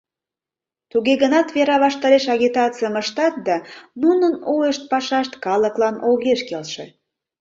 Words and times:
Туге 0.91 1.13
гынат 1.21 1.47
вера 1.55 1.75
ваштареш 1.83 2.25
агитацийым 2.35 2.95
ыштат 3.01 3.33
да 3.47 3.55
нунын 4.01 4.33
ойышт, 4.55 4.83
пашашт 4.91 5.33
калыклан 5.45 5.95
огеш 6.09 6.41
келше. 6.49 6.85